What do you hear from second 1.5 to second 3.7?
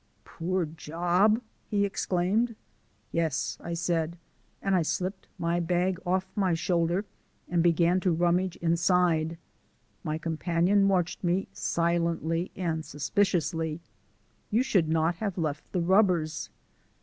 he exclaimed. "Yes,"